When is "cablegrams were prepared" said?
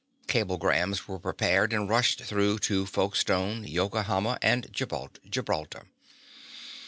0.25-1.71